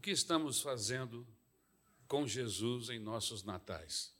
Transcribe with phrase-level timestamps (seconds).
[0.00, 1.28] O que estamos fazendo
[2.08, 4.16] com Jesus em nossos natais?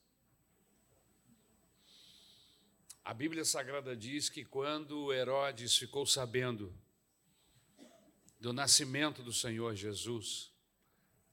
[3.03, 6.71] A Bíblia Sagrada diz que quando Herodes ficou sabendo
[8.39, 10.53] do nascimento do Senhor Jesus,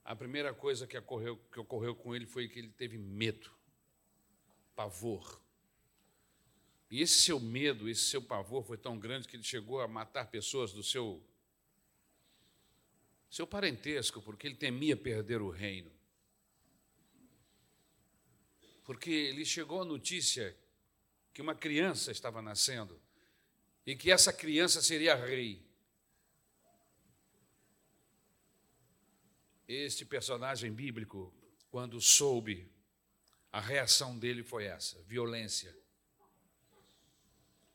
[0.05, 3.51] a primeira coisa que ocorreu, que ocorreu com ele foi que ele teve medo,
[4.77, 5.41] pavor.
[6.89, 10.31] E esse seu medo, esse seu pavor foi tão grande que ele chegou a matar
[10.31, 11.21] pessoas do seu
[13.29, 15.91] seu parentesco, porque ele temia perder o reino.
[18.83, 20.55] Porque lhe chegou a notícia
[21.33, 22.99] que uma criança estava nascendo
[23.85, 25.66] e que essa criança seria rei.
[29.67, 31.33] Este personagem bíblico,
[31.69, 32.71] quando soube,
[33.52, 35.75] a reação dele foi essa: violência.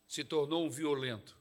[0.08, 1.38] Se tornou um violento.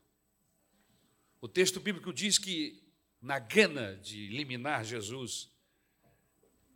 [1.40, 2.84] O texto bíblico diz que,
[3.22, 5.50] na gana de eliminar Jesus,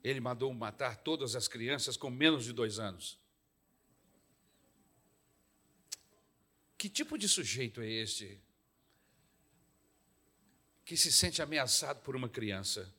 [0.04, 3.20] ele mandou matar todas as crianças com menos de dois anos.
[6.78, 8.40] Que tipo de sujeito é este
[10.84, 12.94] que se sente ameaçado por uma criança?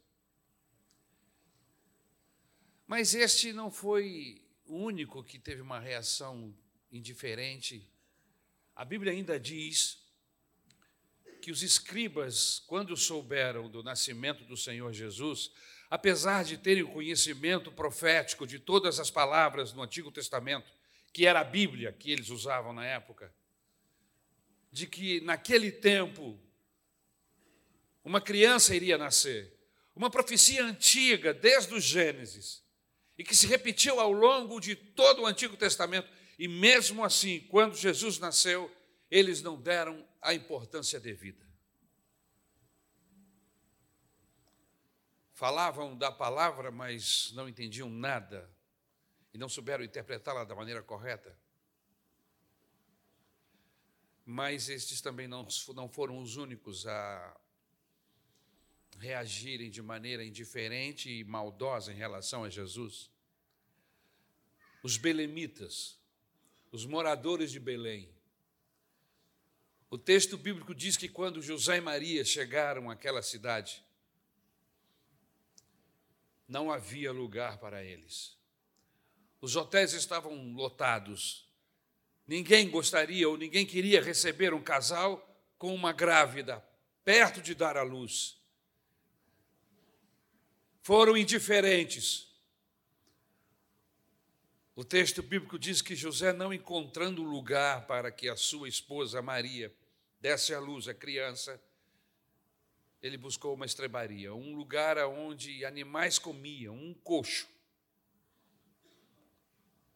[2.84, 6.52] Mas este não foi o único que teve uma reação
[6.90, 7.88] indiferente.
[8.74, 10.04] A Bíblia ainda diz
[11.46, 15.52] que os escribas, quando souberam do nascimento do Senhor Jesus,
[15.88, 20.68] apesar de terem conhecimento profético de todas as palavras no Antigo Testamento,
[21.12, 23.32] que era a Bíblia que eles usavam na época,
[24.72, 26.36] de que naquele tempo
[28.02, 29.56] uma criança iria nascer.
[29.94, 32.60] Uma profecia antiga, desde o Gênesis,
[33.16, 36.08] e que se repetiu ao longo de todo o Antigo Testamento.
[36.36, 38.68] E mesmo assim, quando Jesus nasceu,
[39.10, 41.44] eles não deram a importância devida.
[45.32, 48.50] Falavam da palavra, mas não entendiam nada
[49.34, 51.36] e não souberam interpretá-la da maneira correta
[54.28, 57.40] mas estes também não, não foram os únicos a
[58.98, 63.08] reagirem de maneira indiferente e maldosa em relação a Jesus.
[64.82, 66.00] Os belemitas,
[66.72, 68.12] os moradores de Belém.
[69.88, 73.84] O texto bíblico diz que quando José e Maria chegaram àquela cidade,
[76.48, 78.36] não havia lugar para eles.
[79.40, 81.46] Os hotéis estavam lotados,
[82.26, 85.24] Ninguém gostaria ou ninguém queria receber um casal
[85.56, 86.62] com uma grávida
[87.04, 88.36] perto de dar à luz.
[90.82, 92.26] Foram indiferentes.
[94.76, 99.74] O texto bíblico diz que José, não encontrando lugar para que a sua esposa Maria
[100.20, 101.58] desse à luz a criança,
[103.00, 107.48] ele buscou uma estrebaria, um lugar onde animais comiam, um coxo.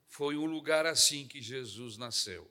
[0.08, 2.50] Foi um lugar assim que Jesus nasceu.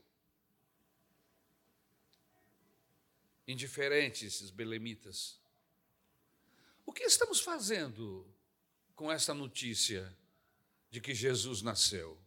[3.47, 5.41] Indiferentes esses belemitas.
[6.85, 8.31] O que estamos fazendo
[8.95, 10.15] com essa notícia
[10.89, 12.19] de que Jesus nasceu?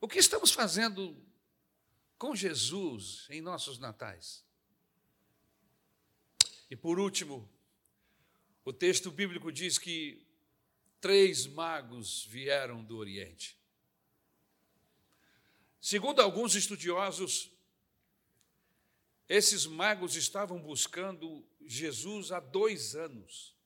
[0.00, 1.16] O que estamos fazendo
[2.16, 4.44] com Jesus em nossos natais?
[6.70, 7.48] E por último,
[8.64, 10.26] o texto bíblico diz que
[11.00, 13.58] três magos vieram do Oriente.
[15.80, 17.50] Segundo alguns estudiosos,
[19.28, 23.57] esses magos estavam buscando Jesus há dois anos.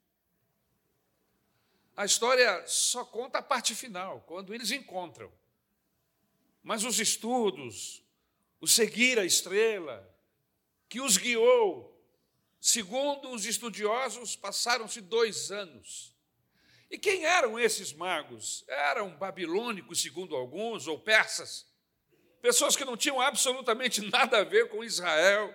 [2.03, 5.31] A história só conta a parte final, quando eles encontram.
[6.61, 8.03] Mas os estudos,
[8.61, 10.05] o seguir a estrela,
[10.89, 11.97] que os guiou,
[12.61, 16.13] segundo os estudiosos, passaram-se dois anos.
[16.91, 18.65] E quem eram esses magos?
[18.67, 21.71] Eram babilônicos, segundo alguns, ou persas
[22.41, 25.55] pessoas que não tinham absolutamente nada a ver com Israel,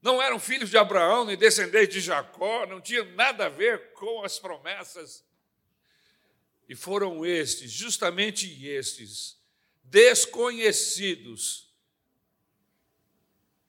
[0.00, 4.24] não eram filhos de Abraão nem descendentes de Jacó, não tinham nada a ver com
[4.24, 5.22] as promessas.
[6.72, 9.38] E foram estes, justamente estes,
[9.84, 11.70] desconhecidos,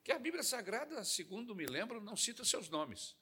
[0.01, 3.13] que a Bíblia Sagrada, segundo me lembro, não cita seus nomes.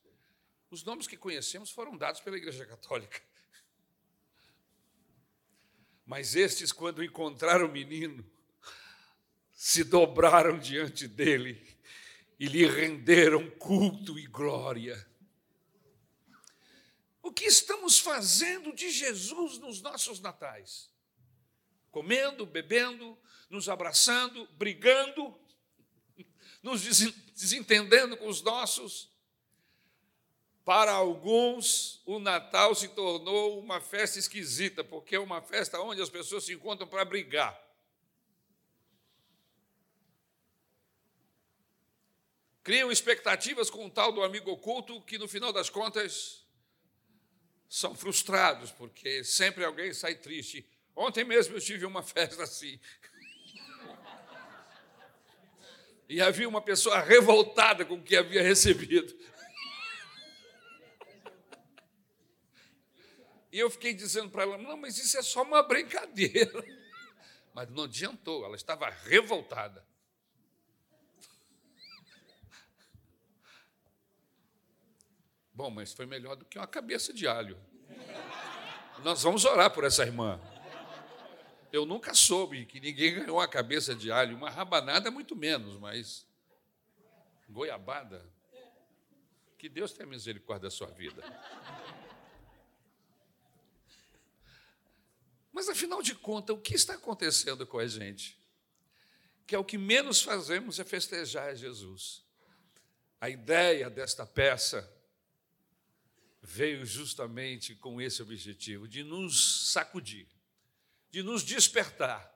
[0.69, 3.23] Os nomes que conhecemos foram dados pela Igreja Católica.
[6.05, 8.23] Mas estes, quando encontraram o menino,
[9.51, 11.75] se dobraram diante dele
[12.39, 15.10] e lhe renderam culto e glória.
[17.31, 20.91] O que estamos fazendo de Jesus nos nossos natais?
[21.89, 23.17] Comendo, bebendo,
[23.49, 25.39] nos abraçando, brigando,
[26.61, 29.09] nos desentendendo com os nossos.
[30.65, 36.09] Para alguns, o Natal se tornou uma festa esquisita, porque é uma festa onde as
[36.09, 37.57] pessoas se encontram para brigar.
[42.61, 46.41] Criam expectativas com o tal do amigo oculto que, no final das contas,
[47.71, 50.67] são frustrados, porque sempre alguém sai triste.
[50.93, 52.77] Ontem mesmo eu tive uma festa assim.
[56.09, 59.17] E havia uma pessoa revoltada com o que havia recebido.
[63.53, 66.65] E eu fiquei dizendo para ela: não, mas isso é só uma brincadeira.
[67.53, 69.87] Mas não adiantou, ela estava revoltada.
[75.61, 77.55] Bom, mas foi melhor do que uma cabeça de alho.
[79.03, 80.41] Nós vamos orar por essa irmã.
[81.71, 86.25] Eu nunca soube que ninguém ganhou uma cabeça de alho, uma rabanada muito menos, mas
[87.47, 88.27] goiabada.
[89.55, 91.21] Que Deus tenha misericórdia da sua vida.
[95.53, 98.35] Mas afinal de contas, o que está acontecendo com a gente?
[99.45, 102.25] Que é o que menos fazemos é festejar Jesus.
[103.19, 104.99] A ideia desta peça
[106.41, 110.27] veio justamente com esse objetivo, de nos sacudir,
[111.11, 112.29] de nos despertar.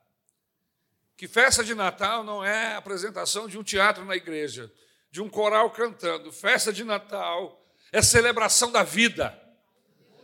[1.17, 4.71] Que festa de Natal não é a apresentação de um teatro na igreja,
[5.09, 6.31] de um coral cantando.
[6.31, 9.41] Festa de Natal é celebração da vida.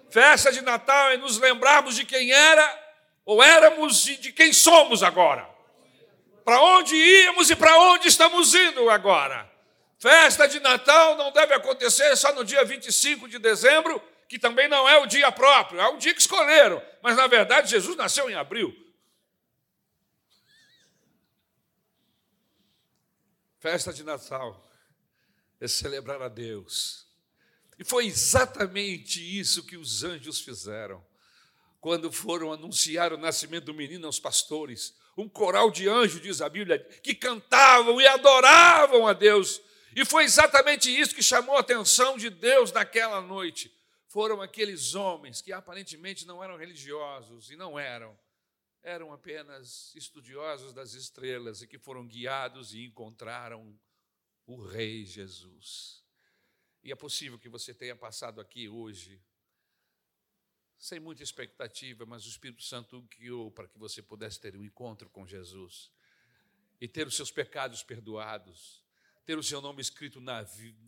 [0.10, 2.80] Festa de Natal é nos lembrarmos de quem era
[3.24, 5.50] ou éramos e de quem somos agora.
[6.44, 9.50] Para onde íamos e para onde estamos indo agora.
[10.01, 14.89] Festa de Natal não deve acontecer só no dia 25 de dezembro, que também não
[14.89, 16.81] é o dia próprio, é o dia que escolheram.
[17.03, 18.75] Mas, na verdade, Jesus nasceu em abril.
[23.59, 24.68] Festa de Natal
[25.59, 27.06] é celebrar a Deus.
[27.77, 31.06] E foi exatamente isso que os anjos fizeram
[31.80, 34.95] quando foram anunciar o nascimento do menino aos pastores.
[35.15, 39.62] Um coral de anjos, diz a Bíblia, que cantavam e adoravam a Deus
[39.96, 43.76] e foi exatamente isso que chamou a atenção de Deus naquela noite.
[44.08, 48.18] Foram aqueles homens que aparentemente não eram religiosos, e não eram,
[48.84, 53.78] eram apenas estudiosos das estrelas e que foram guiados e encontraram
[54.46, 56.04] o Rei Jesus.
[56.84, 59.22] E é possível que você tenha passado aqui hoje
[60.78, 65.10] sem muita expectativa, mas o Espírito Santo guiou para que você pudesse ter um encontro
[65.12, 65.92] com Jesus
[66.80, 68.84] e ter os seus pecados perdoados
[69.25, 70.45] ter o seu nome escrito na,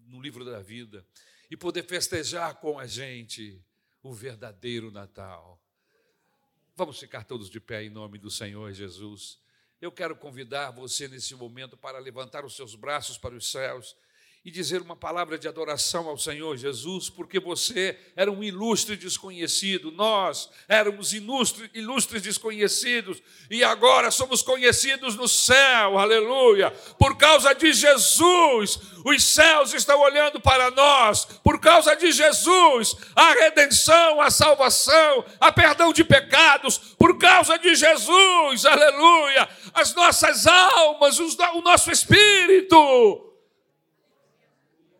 [0.07, 1.05] no livro da vida
[1.49, 3.63] e poder festejar com a gente
[4.01, 5.61] o verdadeiro Natal.
[6.75, 9.39] Vamos ficar todos de pé em nome do Senhor Jesus.
[9.79, 13.95] Eu quero convidar você nesse momento para levantar os seus braços para os céus
[14.45, 19.89] e dizer uma palavra de adoração ao Senhor Jesus, porque você era um ilustre desconhecido,
[19.89, 26.71] nós éramos ilustres, desconhecidos, e agora somos conhecidos no céu, aleluia.
[26.99, 33.31] Por causa de Jesus, os céus estão olhando para nós, por causa de Jesus, a
[33.35, 41.17] redenção, a salvação, a perdão de pecados, por causa de Jesus, aleluia, as nossas almas,
[41.17, 43.32] o nosso espírito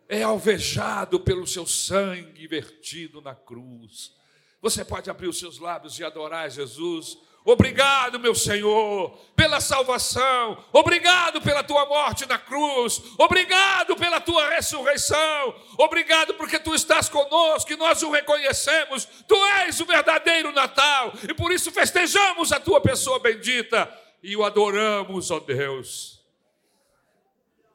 [0.08, 4.12] é alvejado pelo seu sangue vertido na cruz.
[4.60, 7.18] Você pode abrir os seus lábios e adorar Jesus.
[7.44, 10.64] Obrigado, meu Senhor, pela salvação.
[10.72, 13.02] Obrigado pela tua morte na cruz.
[13.18, 15.54] Obrigado pela tua ressurreição.
[15.76, 19.04] Obrigado porque tu estás conosco e nós o reconhecemos.
[19.28, 23.92] Tu és o verdadeiro Natal e por isso festejamos a tua pessoa bendita
[24.22, 26.24] e o adoramos, ó Deus.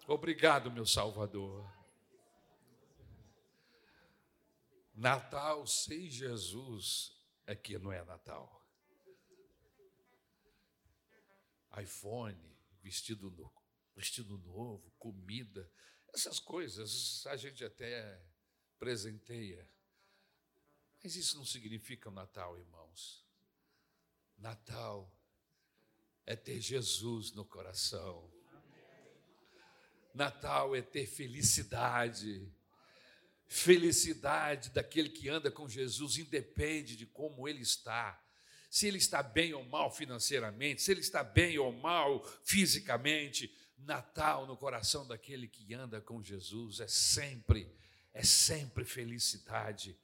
[0.07, 1.68] Obrigado, meu Salvador.
[4.99, 8.59] Natal sem Jesus é que não é Natal.
[11.81, 12.37] iPhone,
[12.81, 13.49] vestido, no,
[13.95, 15.71] vestido novo, comida,
[16.13, 18.21] essas coisas a gente até
[18.77, 19.65] presenteia.
[21.01, 23.25] Mas isso não significa Natal, irmãos.
[24.37, 25.09] Natal
[26.25, 28.29] é ter Jesus no coração.
[30.13, 32.53] Natal é ter felicidade.
[33.51, 38.23] Felicidade daquele que anda com Jesus independe de como ele está.
[38.69, 44.45] Se ele está bem ou mal financeiramente, se ele está bem ou mal fisicamente, Natal
[44.45, 47.73] no coração daquele que anda com Jesus é sempre,
[48.13, 49.97] é sempre felicidade,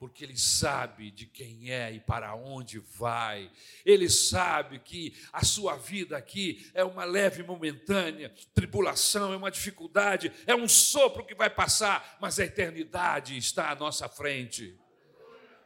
[0.00, 3.52] porque ele sabe de quem é e para onde vai.
[3.84, 10.32] Ele sabe que a sua vida aqui é uma leve momentânea tribulação, é uma dificuldade,
[10.46, 14.74] é um sopro que vai passar, mas a eternidade está à nossa frente.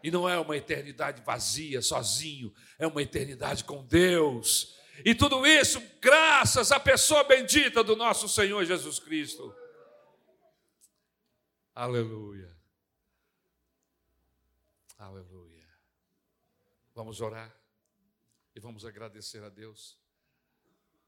[0.02, 4.76] E não é uma eternidade vazia, sozinho, é uma eternidade com Deus.
[5.04, 9.54] E tudo isso graças à pessoa bendita do nosso Senhor Jesus Cristo.
[11.72, 12.53] Aleluia.
[14.96, 15.68] Aleluia.
[16.94, 17.54] Vamos orar
[18.54, 19.98] e vamos agradecer a Deus,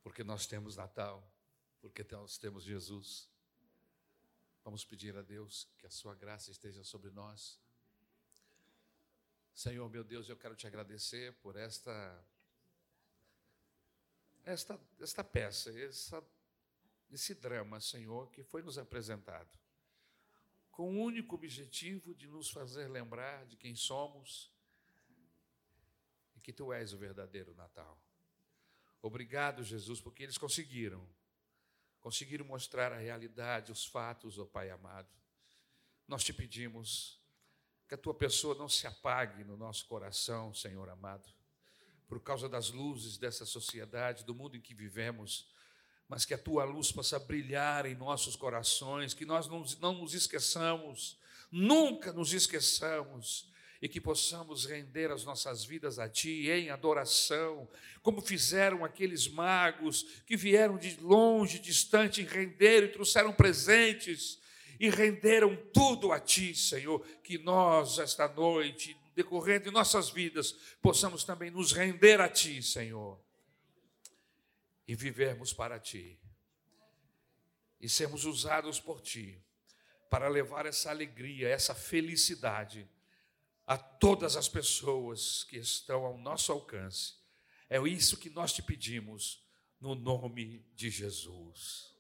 [0.03, 1.23] porque nós temos Natal,
[1.81, 3.31] porque nós temos Jesus.
[4.65, 7.61] Vamos pedir a Deus que a Sua graça esteja sobre nós.
[9.55, 12.27] Senhor, meu Deus, eu quero te agradecer por esta
[14.45, 16.23] esta, esta peça, essa,
[17.11, 19.66] esse drama, Senhor, que foi nos apresentado
[20.77, 24.53] com o único objetivo de nos fazer lembrar de quem somos
[26.35, 27.99] e que tu és o verdadeiro Natal.
[29.01, 31.09] Obrigado, Jesus, porque eles conseguiram.
[31.99, 35.09] Conseguiram mostrar a realidade, os fatos, ó oh Pai amado.
[36.07, 37.19] Nós te pedimos
[37.89, 41.33] que a tua pessoa não se apague no nosso coração, Senhor amado,
[42.07, 45.49] por causa das luzes dessa sociedade, do mundo em que vivemos
[46.09, 50.15] mas que a tua luz possa brilhar em nossos corações, que nós não, não nos
[50.15, 51.19] esqueçamos,
[51.51, 57.69] nunca nos esqueçamos, e que possamos render as nossas vidas a Ti em adoração,
[58.03, 64.39] como fizeram aqueles magos que vieram de longe, distante, e renderam e trouxeram presentes,
[64.81, 71.25] e renderam tudo a Ti, Senhor, que nós, esta noite, decorrendo de nossas vidas, possamos
[71.25, 73.26] também nos render a Ti, Senhor
[74.87, 76.19] e vivermos para Ti,
[77.81, 79.43] e sermos usados por Ti
[80.09, 82.89] para levar essa alegria, essa felicidade
[83.67, 87.15] a todas as pessoas que estão ao nosso alcance.
[87.69, 89.45] É isso que nós te pedimos,
[89.81, 91.96] no nome de Jesus.